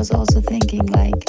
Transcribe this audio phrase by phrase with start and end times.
[0.00, 1.28] was also thinking like